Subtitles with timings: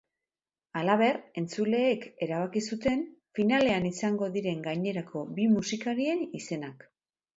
[0.79, 3.03] Halaber, entzuleek erabaki zuten
[3.41, 6.89] finalean izango diren gainerako bi musikarien izenak.